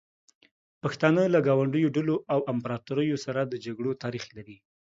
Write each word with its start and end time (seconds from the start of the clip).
پښتانه 0.83 1.21
له 1.33 1.39
ګاونډیو 1.47 1.93
ډلو 1.95 2.15
او 2.33 2.39
امپراتوریو 2.53 3.17
سره 3.25 3.41
د 3.45 3.53
جګړو 3.65 3.91
تاریخ 4.03 4.25
لري. 4.37 4.57